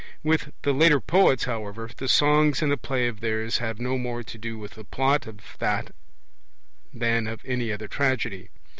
With 0.23 0.51
the 0.63 0.73
later 0.73 0.99
poets, 0.99 1.43
however, 1.43 1.87
the 1.95 2.07
songs 2.07 2.63
in 2.63 2.71
a 2.71 2.75
play 2.75 3.05
of 3.07 3.19
theirs 3.19 3.59
have 3.59 3.79
no 3.79 3.99
more 3.99 4.23
to 4.23 4.37
do 4.39 4.57
with 4.57 4.71
the 4.71 4.83
Plot 4.83 5.27
of 5.27 5.39
that 5.59 5.93
than 6.91 7.27
of 7.27 7.41
any 7.45 7.71
other 7.71 7.87
tragedy. 7.87 8.49